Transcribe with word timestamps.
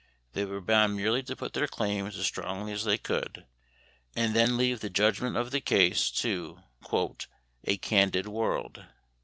They 0.33 0.45
were 0.45 0.61
bound 0.61 0.95
merely 0.95 1.21
to 1.21 1.35
put 1.35 1.53
their 1.53 1.67
claims 1.67 2.17
as 2.17 2.25
strongly 2.25 2.71
as 2.73 2.85
they 2.85 2.97
could, 2.97 3.45
and 4.15 4.33
then 4.35 4.57
leave 4.57 4.79
the 4.79 4.89
judgment 4.89 5.37
of 5.37 5.51
the 5.51 5.61
case 5.61 6.09
to 6.23 6.57
"a 7.65 7.77
candid 7.77 8.27
world." 8.27 8.83